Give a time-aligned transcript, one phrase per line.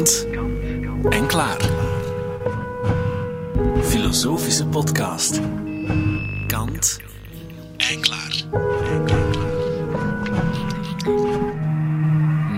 [0.00, 0.26] Kant
[1.08, 1.70] en klaar.
[3.80, 5.40] Filosofische podcast.
[6.46, 7.00] Kant
[7.76, 8.44] en klaar.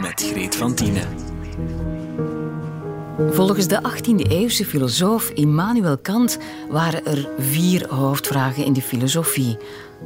[0.00, 1.08] Met Greet van Tienen.
[3.30, 6.38] Volgens de 18e-eeuwse filosoof Immanuel Kant
[6.70, 9.56] waren er vier hoofdvragen in de filosofie.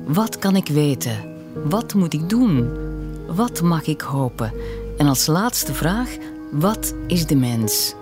[0.06, 1.36] Wat kan ik weten?
[1.64, 2.70] Wat moet ik doen?
[3.26, 4.52] Wat mag ik hopen?
[4.96, 6.08] En als laatste vraag,
[6.58, 7.94] wat is de mens?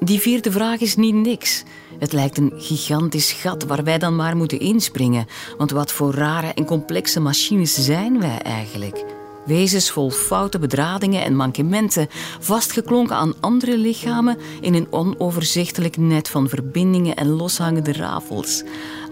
[0.00, 1.62] Die vierde vraag is niet niks.
[1.98, 5.26] Het lijkt een gigantisch gat waar wij dan maar moeten inspringen.
[5.58, 9.04] Want wat voor rare en complexe machines zijn wij eigenlijk?
[9.46, 12.08] Wezens vol foute bedradingen en mankementen,
[12.40, 18.62] vastgeklonken aan andere lichamen in een onoverzichtelijk net van verbindingen en loshangende rafels.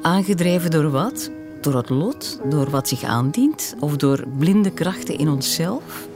[0.02, 1.30] Aangedreven door wat?
[1.60, 6.08] Door het lot, door wat zich aandient of door blinde krachten in onszelf?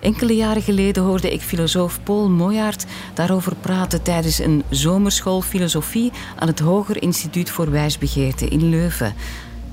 [0.00, 6.48] Enkele jaren geleden hoorde ik filosoof Paul Moyaert daarover praten tijdens een zomerschool filosofie aan
[6.48, 9.14] het Hoger Instituut voor Wijsbegeerte in Leuven.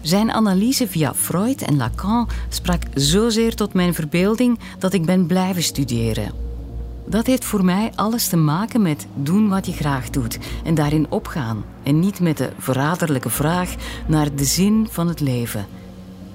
[0.01, 5.63] Zijn analyse via Freud en Lacan sprak zozeer tot mijn verbeelding dat ik ben blijven
[5.63, 6.31] studeren.
[7.05, 11.05] Dat heeft voor mij alles te maken met doen wat je graag doet en daarin
[11.09, 13.75] opgaan en niet met de verraderlijke vraag
[14.07, 15.65] naar de zin van het leven.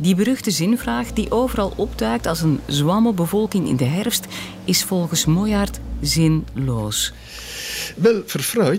[0.01, 4.27] Die beruchte zinvraag die overal opduikt als een zwammelbevolking in de herfst
[4.65, 7.13] is volgens Moyaert zinloos.
[7.97, 8.79] Wel, voor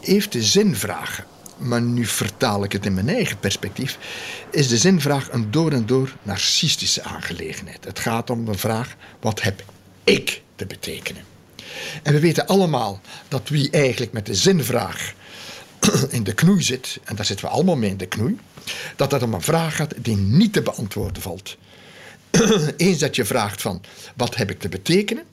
[0.00, 1.24] heeft de zinvraag,
[1.56, 3.98] maar nu vertaal ik het in mijn eigen perspectief,
[4.50, 7.84] is de zinvraag een door en door narcistische aangelegenheid.
[7.84, 9.64] Het gaat om de vraag: wat heb
[10.04, 11.22] ik te betekenen?
[12.02, 15.14] En we weten allemaal dat wie eigenlijk met de zinvraag
[16.10, 18.38] in de knoei zit, en daar zitten we allemaal mee in de knoei,
[18.96, 21.56] dat dat om een vraag gaat die niet te beantwoorden valt.
[22.76, 23.82] Eens dat je vraagt van
[24.16, 25.24] wat heb ik te betekenen,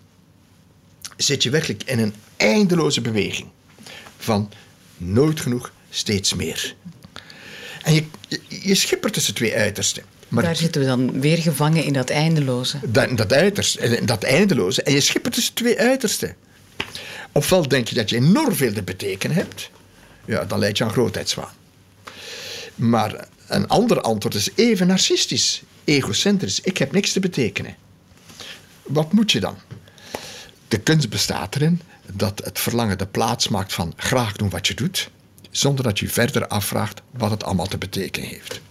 [1.17, 3.47] zit je werkelijk in een eindeloze beweging
[4.17, 4.51] van
[4.97, 6.75] nooit genoeg, steeds meer.
[7.83, 10.03] En je, je, je schippert tussen twee uitersten.
[10.27, 12.79] Maar Daar zitten we dan weer gevangen in dat eindeloze.
[12.83, 14.83] Dat, dat, uiterste, dat eindeloze.
[14.83, 16.35] En je schippert tussen twee uitersten.
[17.31, 19.69] Ofwel denk je dat je enorm veel te betekenen hebt,
[20.27, 21.53] ja, dan leid je aan grootheidswaan.
[22.75, 26.61] Maar een ander antwoord is even narcistisch, egocentrisch.
[26.61, 27.75] Ik heb niks te betekenen.
[28.83, 29.57] Wat moet je dan?
[30.67, 34.73] De kunst bestaat erin dat het verlangen de plaats maakt van graag doen wat je
[34.73, 35.09] doet,
[35.51, 38.61] zonder dat je verder afvraagt wat het allemaal te betekenen heeft.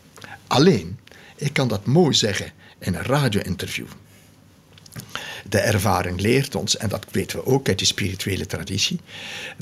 [0.46, 0.98] Alleen,
[1.36, 3.86] ik kan dat mooi zeggen in een radio-interview.
[5.48, 9.00] De ervaring leert ons, en dat weten we ook uit de spirituele traditie,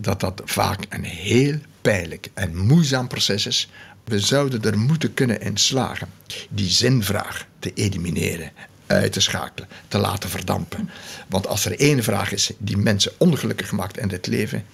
[0.00, 3.69] dat dat vaak een heel pijnlijk en moeizaam proces is.
[4.05, 6.09] We zouden er moeten kunnen in slagen
[6.50, 8.53] die zinvraag te elimineren,
[8.87, 10.91] uit te schakelen, te laten verdampen.
[11.28, 14.65] Want als er één vraag is die mensen ongelukkig maakt in dit leven,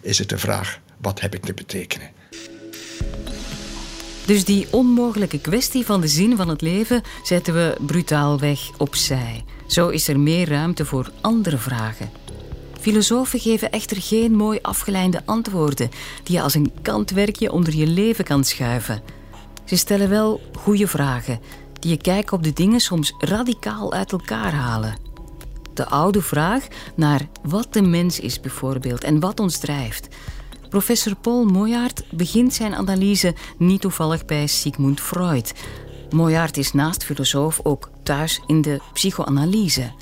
[0.00, 2.10] is het de vraag: wat heb ik te betekenen?
[4.26, 9.44] Dus die onmogelijke kwestie van de zin van het leven zetten we brutaalweg opzij.
[9.66, 12.25] Zo is er meer ruimte voor andere vragen.
[12.86, 15.90] Filosofen geven echter geen mooi afgeleide antwoorden
[16.22, 19.02] die je als een kantwerkje onder je leven kan schuiven.
[19.64, 21.40] Ze stellen wel goede vragen
[21.80, 24.98] die je kijk op de dingen soms radicaal uit elkaar halen.
[25.74, 26.66] De oude vraag
[26.96, 30.08] naar wat de mens is bijvoorbeeld en wat ons drijft.
[30.68, 35.54] Professor Paul Moyaert begint zijn analyse niet toevallig bij Sigmund Freud.
[36.10, 39.92] Moyaert is naast filosoof ook thuis in de psychoanalyse.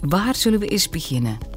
[0.00, 1.51] Waar zullen we eens beginnen?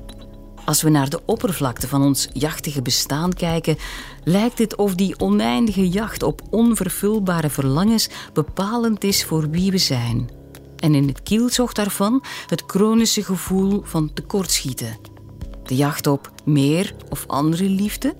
[0.65, 3.77] Als we naar de oppervlakte van ons jachtige bestaan kijken,
[4.23, 10.29] lijkt het of die oneindige jacht op onvervulbare verlangens bepalend is voor wie we zijn.
[10.75, 14.97] En in het kielzocht daarvan het chronische gevoel van tekortschieten.
[15.63, 18.15] De jacht op meer of andere liefde,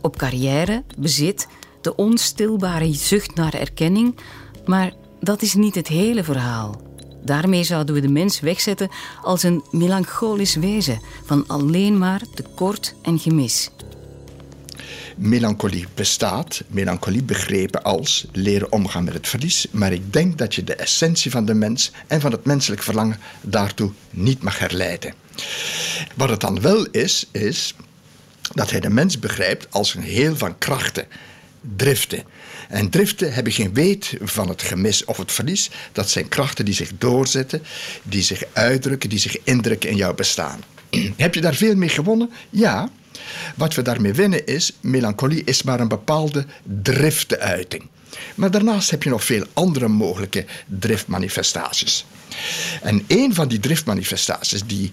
[0.00, 1.48] op carrière, bezit,
[1.80, 4.16] de onstilbare zucht naar erkenning,
[4.66, 6.89] maar dat is niet het hele verhaal.
[7.24, 8.88] Daarmee zouden we de mens wegzetten
[9.22, 13.70] als een melancholisch wezen van alleen maar tekort en gemis.
[15.16, 20.64] Melancholie bestaat, melancholie begrepen als leren omgaan met het verlies, maar ik denk dat je
[20.64, 25.14] de essentie van de mens en van het menselijk verlangen daartoe niet mag herleiden.
[26.16, 27.74] Wat het dan wel is, is
[28.54, 31.06] dat hij de mens begrijpt als een heel van krachten,
[31.76, 32.24] driften.
[32.70, 35.70] En driften hebben geen weet van het gemis of het verlies.
[35.92, 37.62] Dat zijn krachten die zich doorzetten,
[38.02, 40.60] die zich uitdrukken, die zich indrukken in jouw bestaan.
[41.16, 42.30] Heb je daar veel mee gewonnen?
[42.50, 42.90] Ja.
[43.56, 46.46] Wat we daarmee winnen is, melancholie is maar een bepaalde
[46.82, 47.88] drifteuiting.
[48.34, 52.04] Maar daarnaast heb je nog veel andere mogelijke driftmanifestaties.
[52.82, 54.90] En een van die driftmanifestaties die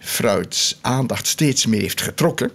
[0.00, 2.50] Freud's aandacht steeds meer heeft getrokken,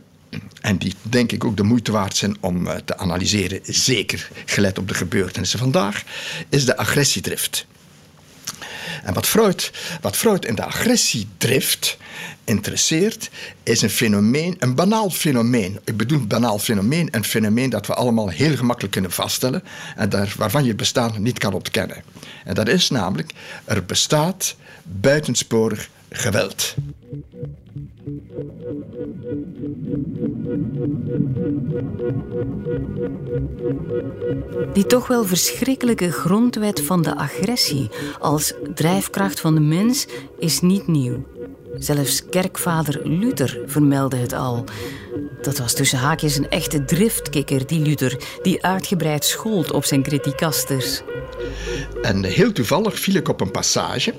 [0.61, 4.77] en die denk ik ook de moeite waard zijn om eh, te analyseren, zeker gelet
[4.77, 6.03] op de gebeurtenissen vandaag,
[6.49, 7.65] is de agressiedrift.
[9.03, 9.71] En wat Freud,
[10.01, 11.97] wat Freud in de agressiedrift
[12.43, 13.29] interesseert,
[13.63, 15.79] is een fenomeen, een banaal fenomeen.
[15.83, 19.63] Ik bedoel banaal fenomeen, een fenomeen dat we allemaal heel gemakkelijk kunnen vaststellen
[19.95, 22.03] en daar, waarvan je het bestaan niet kan ontkennen.
[22.45, 23.31] En dat is namelijk,
[23.65, 26.75] er bestaat buitensporig geweld.
[34.73, 37.89] Die toch wel verschrikkelijke grondwet van de agressie
[38.19, 40.07] als drijfkracht van de mens
[40.39, 41.25] is niet nieuw.
[41.73, 44.63] Zelfs kerkvader Luther vermeldde het al.
[45.43, 51.01] Dat was tussen haakjes een echte driftkikker, die Luther, die uitgebreid schold op zijn criticasters.
[52.01, 54.13] En heel toevallig viel ik op een passage,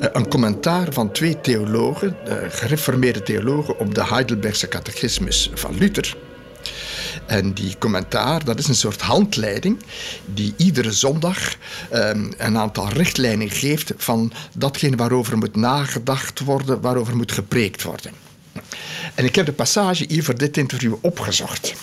[0.00, 6.16] eh, een commentaar van twee theologen, eh, gereformeerde theologen, op de Heidelbergse catechismus van Luther.
[7.26, 9.78] En die commentaar, dat is een soort handleiding
[10.24, 11.56] die iedere zondag
[11.92, 18.25] um, een aantal richtlijnen geeft van datgene waarover moet nagedacht worden, waarover moet gepreekt worden.
[19.16, 21.74] En ik heb de passage hier voor dit interview opgezocht.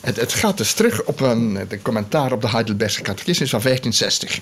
[0.00, 4.40] Het, het gaat dus terug op een commentaar op de Heidelbergse catechismus van 1560.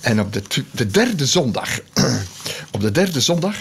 [0.00, 1.80] En op de, de derde zondag,
[2.74, 3.54] op de derde zondag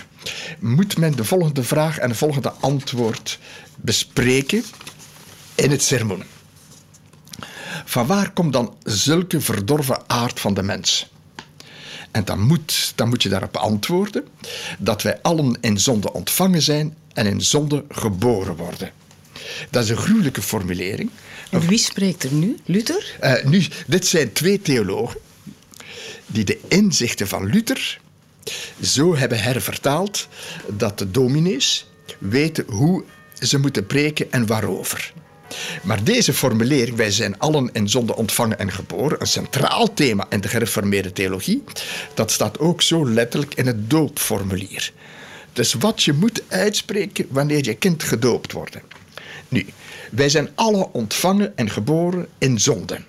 [0.60, 3.40] moet men de volgende vraag en het volgende antwoord
[3.76, 4.64] bespreken
[5.56, 6.24] in het sermon.
[7.86, 11.10] Van waar komt dan zulke verdorven aard van de mens?
[12.12, 14.28] En dan moet, dan moet je daarop antwoorden
[14.78, 18.92] dat wij allen in zonde ontvangen zijn en in zonde geboren worden.
[19.70, 21.10] Dat is een gruwelijke formulering.
[21.50, 22.58] En wie spreekt er nu?
[22.66, 23.18] Luther?
[23.24, 25.20] Uh, nu, dit zijn twee theologen
[26.28, 28.00] die de inzichten van Luther
[28.82, 30.28] zo hebben hervertaald
[30.68, 31.88] dat de dominees
[32.18, 33.04] weten hoe
[33.40, 35.14] ze moeten preken en waarover.
[35.84, 40.42] Maar deze formulering, wij zijn allen in zonde ontvangen en geboren, een centraal thema in
[40.42, 41.64] de gereformeerde theologie,
[42.14, 44.92] dat staat ook zo letterlijk in het doopformulier.
[45.54, 48.78] Dus wat je moet uitspreken wanneer je kind gedoopt wordt.
[49.48, 49.66] Nu,
[50.12, 53.00] wij zijn alle ontvangen en geboren in zonde.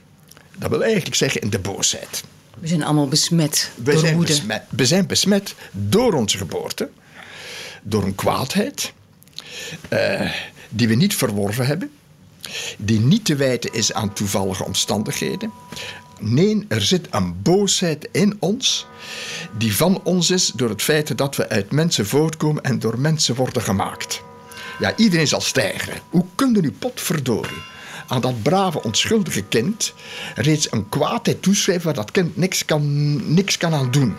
[0.57, 2.25] Dat wil eigenlijk zeggen in de boosheid.
[2.59, 4.33] We zijn allemaal besmet we door zijn woede.
[4.33, 6.91] Besmet, we zijn besmet door onze geboorte,
[7.83, 8.93] door een kwaadheid
[9.91, 10.31] uh,
[10.69, 11.91] die we niet verworven hebben,
[12.79, 15.53] die niet te wijten is aan toevallige omstandigheden.
[16.21, 18.87] Nee, er zit een boosheid in ons
[19.59, 23.35] die van ons is door het feit dat we uit mensen voortkomen en door mensen
[23.35, 24.23] worden gemaakt.
[24.79, 26.01] Ja, iedereen zal stijgen.
[26.11, 27.63] Hoe kun je nu potverdorie
[28.07, 29.93] aan dat brave, onschuldige kind
[30.35, 34.15] reeds een kwaadheid toeschrijven waar dat kind niks kan, niks kan aan doen?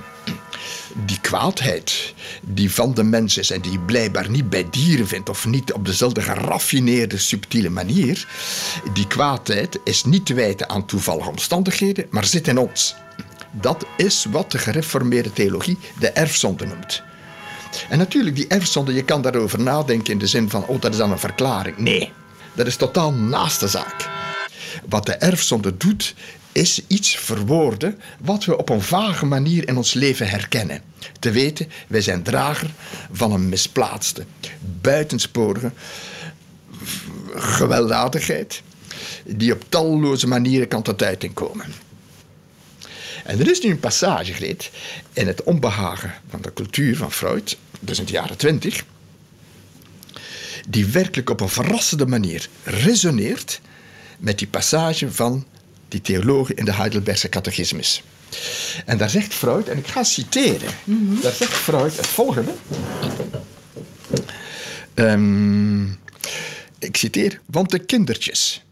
[0.93, 5.29] Die kwaadheid die van de mens is en die je blijkbaar niet bij dieren vindt
[5.29, 8.27] of niet op dezelfde geraffineerde, subtiele manier,
[8.93, 12.95] die kwaadheid is niet te wijten aan toevallige omstandigheden, maar zit in ons.
[13.51, 17.03] Dat is wat de gereformeerde theologie de erfzonde noemt.
[17.89, 20.97] En natuurlijk, die erfzonde, je kan daarover nadenken in de zin van, oh, dat is
[20.97, 21.77] dan een verklaring.
[21.77, 22.11] Nee,
[22.53, 24.09] dat is totaal naast de zaak.
[24.89, 26.15] Wat de erfzonde doet,
[26.51, 30.81] is iets verwoorden wat we op een vage manier in ons leven herkennen.
[31.19, 32.69] Te weten, wij zijn drager
[33.11, 34.25] van een misplaatste,
[34.81, 35.71] buitensporige
[37.35, 38.61] gewelddadigheid
[39.25, 41.65] die op talloze manieren kan tot uiting komen.
[43.23, 44.71] En er is nu een passage geleid
[45.13, 48.83] in het onbehagen van de cultuur van Freud, dus in de jaren twintig,
[50.69, 53.61] die werkelijk op een verrassende manier resoneert
[54.17, 55.45] met die passage van
[55.91, 58.03] die theologen in de Heidelbergse catechismus.
[58.85, 60.69] En daar zegt Freud, en ik ga citeren,
[61.21, 62.53] daar zegt Freud het volgende.
[64.95, 65.99] Um,
[66.79, 68.63] ik citeer, want de kindertjes,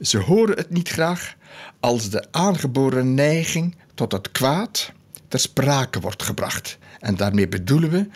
[0.00, 1.34] ze horen het niet graag
[1.80, 4.92] als de aangeboren neiging tot het kwaad
[5.28, 6.78] ter sprake wordt gebracht.
[7.00, 8.06] En daarmee bedoelen we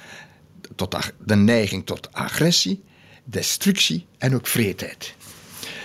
[0.75, 2.83] tot de neiging tot agressie,
[3.25, 5.15] destructie en ook vreedheid.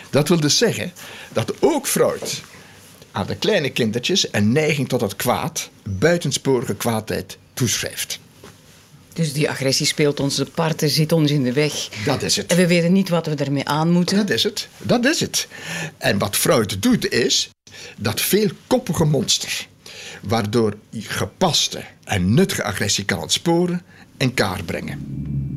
[0.10, 0.92] Dat wil dus zeggen
[1.34, 2.42] dat ook Freud
[3.14, 8.20] aan de kleine kindertjes een neiging tot het kwaad, buitensporige kwaadheid, toeschrijft.
[9.14, 11.90] Dus die agressie speelt ons de parten, zit ons in de weg.
[12.06, 12.52] Dat is het.
[12.52, 14.18] En we weten niet wat we ermee aan moeten.
[14.18, 14.68] Dat is het.
[14.78, 15.48] Dat is het.
[15.98, 17.50] En wat Freud doet is
[17.98, 19.68] dat veelkoppige monster,
[20.22, 23.82] waardoor gepaste en nuttige agressie kan ontsporen,
[24.18, 25.53] in kaart brengen.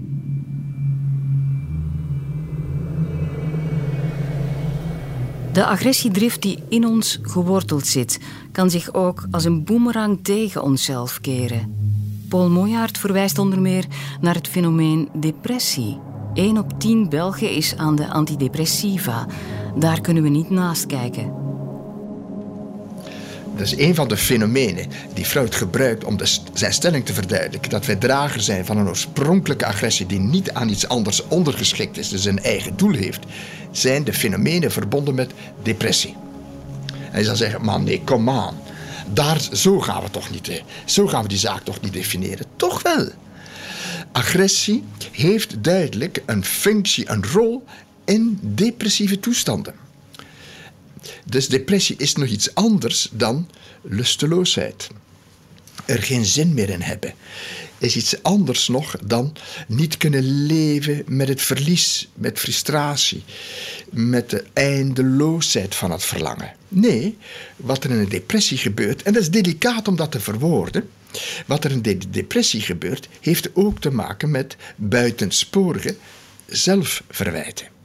[5.56, 8.20] De agressiedrift die in ons geworteld zit,
[8.52, 11.75] kan zich ook als een boemerang tegen onszelf keren.
[12.28, 13.84] Paul Moyaert verwijst onder meer
[14.20, 15.98] naar het fenomeen depressie.
[16.34, 19.26] 1 op 10 Belgen is aan de antidepressiva.
[19.76, 21.45] Daar kunnen we niet naast kijken.
[23.56, 27.70] Dat is een van de fenomenen die Freud gebruikt om de, zijn stelling te verduidelijken.
[27.70, 32.08] Dat wij drager zijn van een oorspronkelijke agressie die niet aan iets anders ondergeschikt is,
[32.08, 33.25] dus een eigen doel heeft,
[33.70, 35.30] zijn de fenomenen verbonden met
[35.62, 36.14] depressie.
[37.10, 38.58] En je zal zeggen, man nee, kom aan.
[39.12, 42.46] Daar, zo gaan we toch niet, zo gaan we die zaak toch niet definiëren.
[42.56, 43.08] Toch wel.
[44.12, 47.64] Agressie heeft duidelijk een functie, een rol
[48.04, 49.86] in depressieve toestanden.
[51.28, 53.50] Dus depressie is nog iets anders dan
[53.83, 54.88] lusteloosheid.
[55.85, 57.14] Er geen zin meer in hebben
[57.78, 59.37] is iets anders nog dan
[59.68, 63.25] niet kunnen leven met het verlies, met frustratie,
[63.90, 66.52] met de eindeloosheid van het verlangen.
[66.68, 67.18] Nee,
[67.56, 70.88] wat er in een depressie gebeurt, en dat is delicaat om dat te verwoorden,
[71.47, 75.97] wat er in de depressie gebeurt, heeft ook te maken met buitensporige
[76.47, 77.75] zelfverwijten.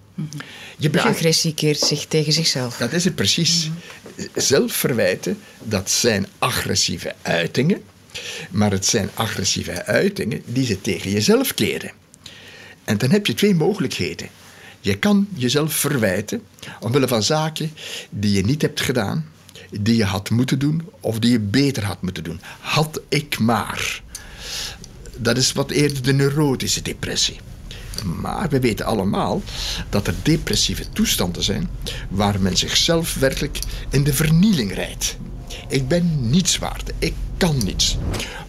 [0.77, 2.77] Je De agressie keert zich tegen zichzelf.
[2.77, 3.69] Dat is het precies.
[4.35, 7.81] Zelfverwijten, dat zijn agressieve uitingen.
[8.49, 11.91] Maar het zijn agressieve uitingen die ze tegen jezelf keren.
[12.83, 14.29] En dan heb je twee mogelijkheden.
[14.79, 16.41] Je kan jezelf verwijten
[16.79, 17.71] omwille van zaken
[18.09, 19.31] die je niet hebt gedaan,
[19.69, 22.41] die je had moeten doen of die je beter had moeten doen.
[22.59, 24.01] Had ik maar.
[25.17, 27.39] Dat is wat eerder de neurotische depressie.
[28.03, 29.41] Maar we weten allemaal
[29.89, 31.69] dat er depressieve toestanden zijn
[32.09, 35.17] waar men zichzelf werkelijk in de vernieling rijdt.
[35.67, 37.97] Ik ben niets waard, ik kan niets.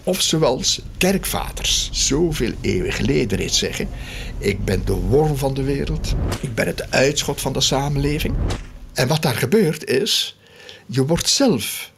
[0.04, 3.88] Of zoals kerkvaders zoveel eeuwen geleden reeds zeggen:
[4.38, 8.34] Ik ben de worm van de wereld, ik ben het uitschot van de samenleving.
[8.92, 10.36] En wat daar gebeurt is,
[10.86, 11.90] je wordt zelf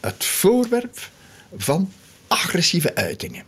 [0.00, 1.10] het voorwerp
[1.56, 1.92] van
[2.26, 3.47] agressieve uitingen.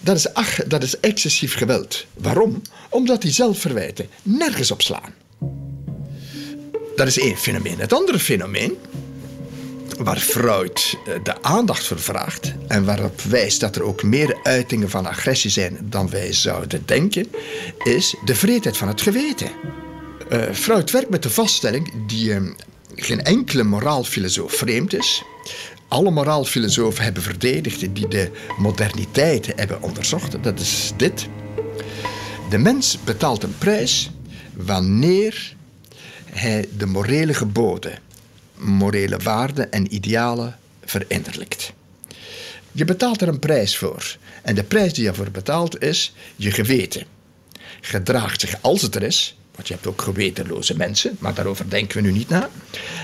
[0.00, 2.06] Dat is, ach, dat is excessief geweld.
[2.14, 2.62] Waarom?
[2.88, 5.14] Omdat die zelfverwijten nergens op slaan.
[6.96, 7.78] Dat is één fenomeen.
[7.78, 8.76] Het andere fenomeen,
[9.98, 14.90] waar Freud eh, de aandacht voor vraagt en waarop wijst dat er ook meer uitingen
[14.90, 17.26] van agressie zijn dan wij zouden denken,
[17.82, 19.50] is de vreedheid van het geweten.
[20.32, 22.40] Uh, Freud werkt met de vaststelling die uh,
[22.94, 25.22] geen enkele moraalfilosoof vreemd is
[25.90, 31.28] alle moraalfilosofen hebben verdedigd, die de moderniteit hebben onderzocht, dat is dit.
[32.50, 34.10] De mens betaalt een prijs
[34.52, 35.54] wanneer
[36.24, 37.98] hij de morele geboden,
[38.54, 41.72] morele waarden en idealen verinnerlijkt.
[42.72, 44.16] Je betaalt er een prijs voor.
[44.42, 47.04] En de prijs die je ervoor betaalt is je geweten.
[47.80, 51.96] Gedraagt zich als het er is, want je hebt ook gewetenloze mensen, maar daarover denken
[51.96, 52.50] we nu niet na.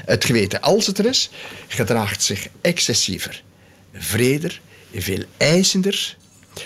[0.04, 1.30] Het geweten, als het er is,
[1.66, 3.42] gedraagt zich excessiever,
[3.92, 4.60] vreder,
[4.94, 6.16] veel eisender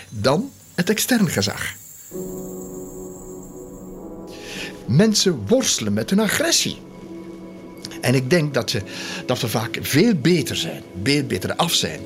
[0.09, 1.73] dan het extern gezag.
[4.87, 6.77] Mensen worstelen met hun agressie.
[8.01, 8.75] En ik denk dat,
[9.25, 12.01] dat we vaak veel beter zijn, veel beter af zijn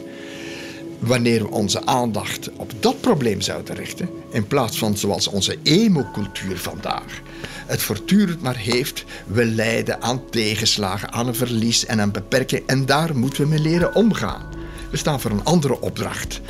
[1.00, 6.58] wanneer we onze aandacht op dat probleem zouden richten, in plaats van zoals onze emo-cultuur
[6.58, 7.22] vandaag
[7.65, 12.63] het voortdurend maar heeft, we lijden aan tegenslagen, aan een verlies en aan beperking.
[12.65, 14.43] En daar moeten we mee leren omgaan.
[14.91, 16.41] We staan voor een andere opdracht.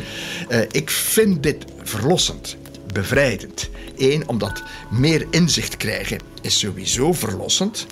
[0.50, 2.58] Uh, ik vind dit verlossend,
[2.94, 3.70] bevrijdend.
[3.98, 7.86] Eén, omdat meer inzicht krijgen is sowieso verlossend.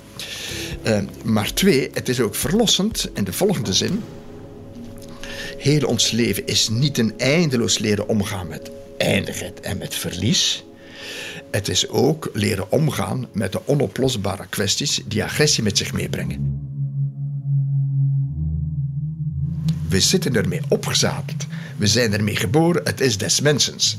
[0.86, 4.02] Uh, maar twee, het is ook verlossend in de volgende zin.
[5.58, 10.64] Heel ons leven is niet een eindeloos leren omgaan met eindigheid en met verlies.
[11.50, 16.62] Het is ook leren omgaan met de onoplosbare kwesties die agressie met zich meebrengen.
[19.88, 21.46] We zitten ermee opgezadeld.
[21.76, 22.84] We zijn ermee geboren.
[22.84, 23.98] Het is des mensens.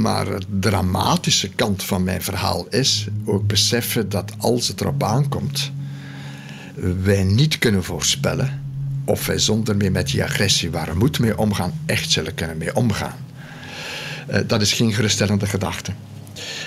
[0.00, 5.72] Maar de dramatische kant van mijn verhaal is ook beseffen dat als het erop aankomt,
[7.02, 8.62] wij niet kunnen voorspellen
[9.04, 12.58] of wij zonder meer met die agressie waar we moeten mee omgaan, echt zullen kunnen
[12.58, 13.16] mee omgaan.
[14.30, 15.92] Uh, dat is geen geruststellende gedachte.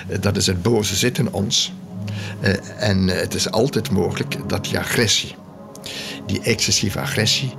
[0.08, 1.74] Uh, dat is het boze zit in ons.
[2.42, 5.36] Uh, en het is altijd mogelijk dat die agressie,
[6.26, 7.54] die excessieve agressie,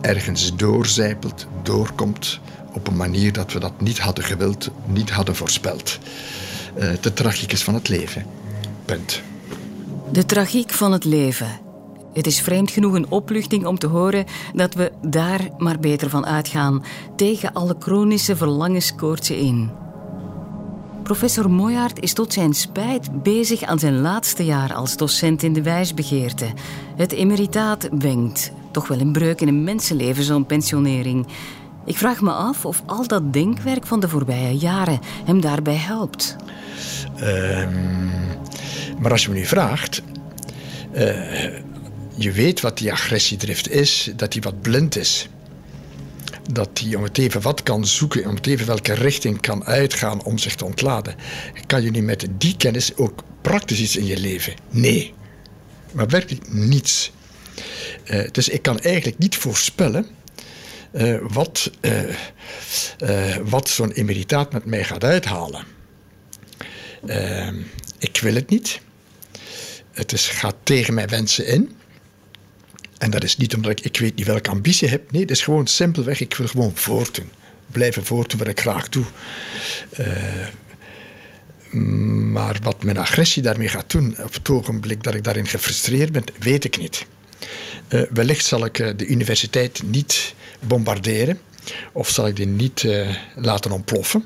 [0.00, 2.40] ergens doorzijpelt, doorkomt
[2.72, 5.98] op een manier dat we dat niet hadden gewild, niet hadden voorspeld.
[7.00, 8.26] de tragiek is van het leven.
[8.84, 9.22] Punt.
[10.12, 11.48] De tragiek van het leven.
[12.14, 16.26] Het is vreemd genoeg een opluchting om te horen dat we daar maar beter van
[16.26, 16.84] uitgaan
[17.16, 19.83] tegen alle chronische verlangenskoortsen in.
[21.04, 25.62] Professor Moyaert is tot zijn spijt bezig aan zijn laatste jaar als docent in de
[25.62, 26.46] wijsbegeerte.
[26.96, 28.52] Het emeritaat wenkt.
[28.70, 31.26] Toch wel een breuk in een mensenleven, zo'n pensionering.
[31.84, 36.36] Ik vraag me af of al dat denkwerk van de voorbije jaren hem daarbij helpt.
[37.16, 38.08] Ehm,
[38.98, 40.02] maar als je me nu vraagt,
[40.94, 41.02] uh,
[42.14, 45.28] je weet wat die agressiedrift is, dat die wat blind is.
[46.52, 50.24] Dat hij om het even wat kan zoeken, om het even welke richting kan uitgaan
[50.24, 51.14] om zich te ontladen.
[51.66, 54.54] Kan je nu met die kennis ook praktisch iets in je leven?
[54.70, 55.14] Nee.
[55.92, 57.12] Maar werkelijk niets.
[58.04, 60.06] Uh, dus ik kan eigenlijk niet voorspellen
[60.92, 65.64] uh, wat, uh, wat zo'n emeritaat met mij gaat uithalen.
[67.98, 68.80] ik wil het niet.
[69.92, 71.76] Het is, gaat tegen mijn wensen in.
[72.98, 75.10] En dat is niet omdat ik, ik weet niet welke ambitie heb.
[75.12, 77.30] Nee, het is gewoon simpelweg, ik wil gewoon voortdoen.
[77.66, 79.04] Blijven voortdoen wat ik graag doe.
[82.32, 86.24] maar wat mijn agressie daarmee gaat doen, op het ogenblik dat ik daarin gefrustreerd ben,
[86.38, 87.06] weet ik niet.
[87.88, 91.40] Uh, wellicht zal ik uh, de universiteit niet bombarderen
[91.92, 92.86] of zal ik die niet
[93.34, 94.24] laten ontploffen.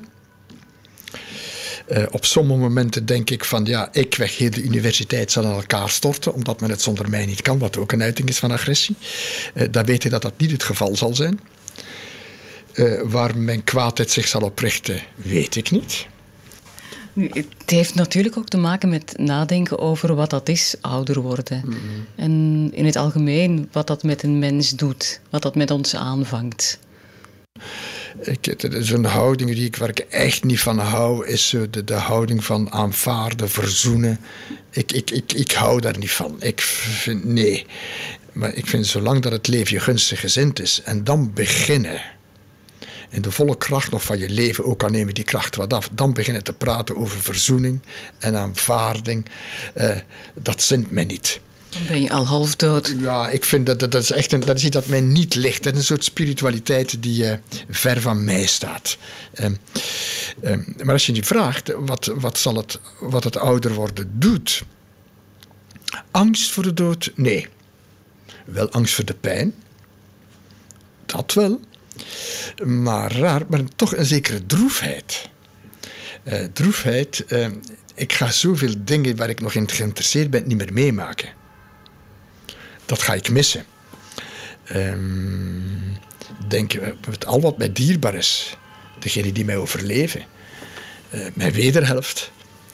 [2.11, 5.89] Op sommige momenten denk ik van ja, ik weg heel de universiteit zal in elkaar
[5.89, 8.95] storten, omdat men het zonder mij niet kan, wat ook een uiting is van agressie.
[9.71, 11.39] dan weet ik dat dat niet het geval zal zijn.
[13.03, 16.07] waar mijn kwaadheid zich zal oprichten, weet ik niet.
[17.27, 21.61] Het heeft natuurlijk ook te maken met nadenken over wat dat is, ouder worden.
[21.65, 21.77] Mhm.
[22.15, 26.79] En in het algemeen wat dat met een mens doet, wat dat met ons aanvangt.
[28.21, 32.71] Een houding die ik, waar ik echt niet van hou, is de, de houding van
[32.71, 34.19] aanvaarden, verzoenen.
[34.69, 36.35] Ik, ik, ik, ik hou daar niet van.
[36.39, 37.65] Ik vind, nee.
[38.33, 42.01] Maar ik vind zolang dat het leven je gunstig gezind is en dan beginnen
[43.09, 45.89] in de volle kracht nog van je leven, ook al nemen die kracht wat af,
[45.91, 47.81] dan beginnen te praten over verzoening
[48.19, 49.25] en aanvaarding.
[49.75, 49.95] Uh,
[50.33, 51.39] dat zint mij niet.
[51.69, 52.95] Dan ben je al half dood.
[52.99, 55.63] Ja, ik vind dat dat, is echt een, dat is iets dat mij niet ligt.
[55.63, 57.33] Dat is een soort spiritualiteit die uh,
[57.69, 58.97] ver van mij staat.
[59.33, 64.63] Uh, maar als je je vraagt, wat, wat, zal het, wat het ouder worden doet?
[66.11, 67.11] Angst voor de dood?
[67.15, 67.47] Nee.
[68.45, 69.53] Wel angst voor de pijn.
[71.05, 71.59] Dat wel
[72.65, 75.29] maar raar, maar toch een zekere droefheid.
[76.23, 77.47] Uh, droefheid, uh,
[77.95, 81.29] ik ga zoveel dingen waar ik nog in geïnteresseerd ben niet meer meemaken.
[82.89, 83.65] Dat ga ik missen.
[84.75, 85.97] Um,
[86.47, 86.73] denk
[87.07, 88.57] met al wat mij dierbaar is,
[88.99, 90.23] degene die mij overleven,
[91.13, 92.31] uh, mijn wederhelft,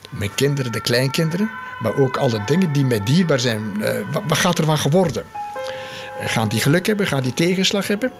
[0.09, 1.49] mijn kinderen, de kleinkinderen,
[1.79, 3.77] maar ook alle dingen die mij dierbaar zijn.
[4.11, 5.25] wat, wat gaat er van geworden?
[6.19, 7.07] Gaan die geluk hebben?
[7.07, 8.11] Gaan die tegenslag hebben?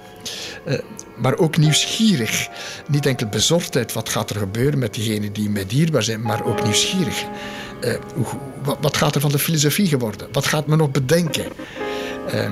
[0.68, 0.80] Uh,
[1.16, 2.48] maar ook nieuwsgierig.
[2.88, 6.64] Niet enkel bezorgdheid, wat gaat er gebeuren met diegenen die mij dierbaar zijn, maar ook
[6.64, 7.24] nieuwsgierig.
[8.16, 8.26] Hoe,
[8.64, 10.28] wat, wat, gaat er van de filosofie geworden?
[10.32, 11.46] Wat gaat men nog bedenken?
[12.34, 12.50] Uh,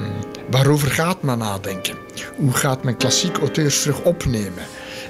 [0.50, 1.98] waarover gaat men nadenken?
[2.36, 4.64] Hoe gaat men klassiek auteurs terug opnemen?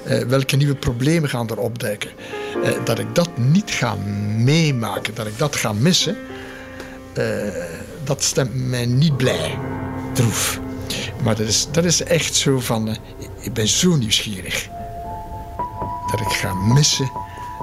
[0.06, 2.10] Uh, welke nieuwe problemen gaan er opduiken?
[2.84, 3.94] dat ik dat niet ga
[4.38, 6.16] meemaken, dat ik dat ga missen,
[8.04, 9.58] dat stemt mij niet blij
[10.14, 10.60] droef.
[11.22, 12.94] Maar dat is, dat is echt zo van, uh,
[13.40, 14.68] ik ben zo nieuwsgierig.
[16.10, 17.10] Dat ik ga missen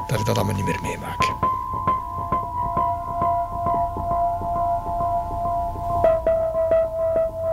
[0.07, 1.39] dat ik dat allemaal niet meer meemaak.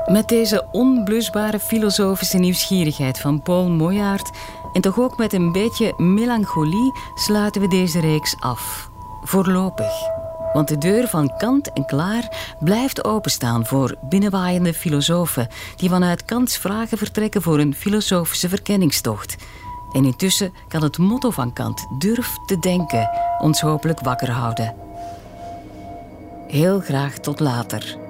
[0.06, 4.30] Met deze onblusbare filosofische nieuwsgierigheid van Paul Moyaert
[4.72, 8.90] en toch ook met een beetje melancholie sluiten we deze reeks af.
[9.22, 10.17] Voorlopig.
[10.52, 16.56] Want de deur van kant en klaar blijft openstaan voor binnenwaaiende filosofen die vanuit Kants
[16.56, 19.36] vragen vertrekken voor een filosofische verkenningstocht.
[19.92, 24.74] En intussen kan het motto van Kant, durf te denken, ons hopelijk wakker houden.
[26.46, 28.07] Heel graag tot later.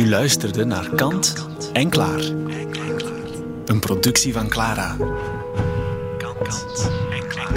[0.00, 2.20] U luisterde naar Kant en Klaar.
[3.64, 4.96] Een productie van Clara.
[6.18, 7.52] Kant en Klaar.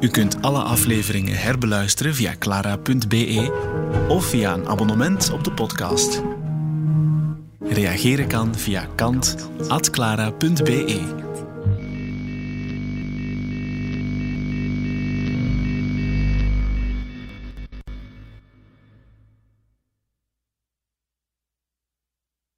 [0.00, 3.52] U kunt alle afleveringen herbeluisteren via clara.be
[4.08, 6.22] of via een abonnement op de podcast.
[7.60, 11.27] Reageren kan via kant.clara.be.